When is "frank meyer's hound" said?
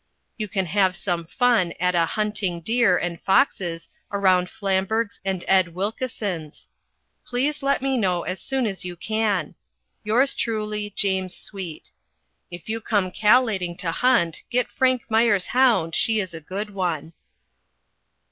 14.71-15.93